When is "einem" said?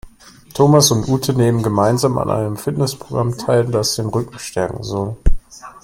2.31-2.57